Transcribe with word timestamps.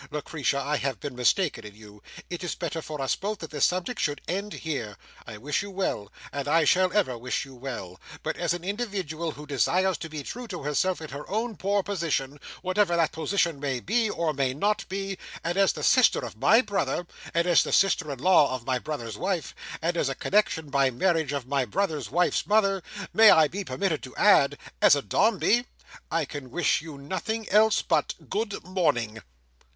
Lucretia, 0.09 0.59
I 0.59 0.77
have 0.77 0.99
been 0.99 1.15
mistaken 1.15 1.63
in 1.63 1.75
you. 1.75 2.01
It 2.27 2.43
is 2.43 2.55
better 2.55 2.81
for 2.81 2.99
us 2.99 3.15
both 3.15 3.37
that 3.37 3.51
this 3.51 3.65
subject 3.65 3.99
should 3.99 4.19
end 4.27 4.51
here. 4.53 4.97
I 5.27 5.37
wish 5.37 5.61
you 5.61 5.69
well, 5.69 6.11
and 6.31 6.47
I 6.47 6.63
shall 6.63 6.91
ever 6.91 7.15
wish 7.15 7.45
you 7.45 7.53
well. 7.53 7.99
But, 8.23 8.35
as 8.35 8.51
an 8.55 8.63
individual 8.63 9.33
who 9.33 9.45
desires 9.45 9.99
to 9.99 10.09
be 10.09 10.23
true 10.23 10.47
to 10.47 10.63
herself 10.63 11.01
in 11.01 11.09
her 11.11 11.29
own 11.29 11.55
poor 11.55 11.83
position, 11.83 12.39
whatever 12.63 12.95
that 12.95 13.11
position 13.11 13.59
may 13.59 13.79
be, 13.79 14.09
or 14.09 14.33
may 14.33 14.55
not 14.55 14.89
be—and 14.89 15.55
as 15.55 15.71
the 15.73 15.83
sister 15.83 16.17
of 16.25 16.35
my 16.35 16.61
brother—and 16.61 17.45
as 17.45 17.61
the 17.61 17.71
sister 17.71 18.09
in 18.11 18.17
law 18.17 18.55
of 18.55 18.65
my 18.65 18.79
brother's 18.79 19.19
wife—and 19.19 19.95
as 19.95 20.09
a 20.09 20.15
connexion 20.15 20.71
by 20.71 20.89
marriage 20.89 21.31
of 21.31 21.45
my 21.45 21.63
brother's 21.63 22.09
wife's 22.09 22.47
mother—may 22.47 23.29
I 23.29 23.47
be 23.47 23.63
permitted 23.63 24.01
to 24.01 24.15
add, 24.15 24.57
as 24.81 24.95
a 24.95 25.03
Dombey?—I 25.03 26.25
can 26.25 26.49
wish 26.49 26.81
you 26.81 26.97
nothing 26.97 27.47
else 27.49 27.83
but 27.83 28.15
good 28.29 28.63
morning." 28.65 29.21